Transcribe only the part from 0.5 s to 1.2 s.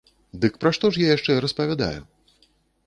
пра што ж я